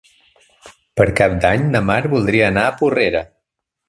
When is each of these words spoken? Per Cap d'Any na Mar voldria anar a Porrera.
Per 1.01 1.05
Cap 1.19 1.35
d'Any 1.43 1.67
na 1.75 1.81
Mar 1.89 1.99
voldria 2.13 2.47
anar 2.47 2.65
a 2.71 2.73
Porrera. 2.81 3.23